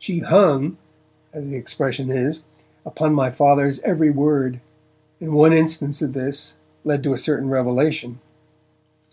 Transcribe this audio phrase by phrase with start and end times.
[0.00, 0.78] She 'hung',
[1.32, 2.40] as the expression is,
[2.84, 4.58] upon my Father's every word,
[5.20, 8.18] and one instance of this led to a certain revelation.